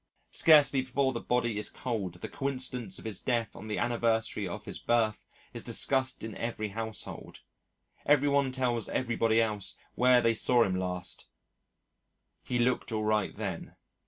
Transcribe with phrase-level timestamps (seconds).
[0.31, 4.65] Scarcely before the body is cold the coincidence of his death on the anniversary of
[4.65, 7.41] his birth is discussed in every household;
[8.07, 11.27] every one tells everybody else where they saw him last
[12.41, 13.75] "he looked all right then."